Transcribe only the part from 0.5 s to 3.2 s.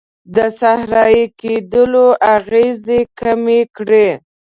صحرایې کیدلو اغیزې